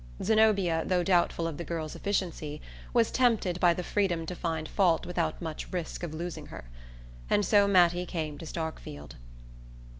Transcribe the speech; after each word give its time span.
Zenobia, 0.23 0.83
though 0.83 1.03
doubtful 1.03 1.45
of 1.45 1.57
the 1.57 1.63
girl's 1.63 1.95
efficiency, 1.95 2.59
was 2.91 3.11
tempted 3.11 3.59
by 3.59 3.75
the 3.75 3.83
freedom 3.83 4.25
to 4.25 4.33
find 4.33 4.67
fault 4.67 5.05
without 5.05 5.39
much 5.39 5.71
risk 5.71 6.01
of 6.01 6.11
losing 6.11 6.47
her; 6.47 6.65
and 7.29 7.45
so 7.45 7.67
Mattie 7.67 8.07
came 8.07 8.39
to 8.39 8.45
Starkfield. 8.47 9.11